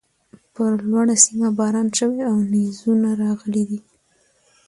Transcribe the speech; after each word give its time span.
پر 0.53 0.71
لوړۀ 0.89 1.15
سيمه 1.25 1.49
باران 1.57 1.87
شوی 1.97 2.19
او 2.29 2.35
نيزونه 2.51 3.09
راغلي 3.21 3.63
دي 3.69 3.79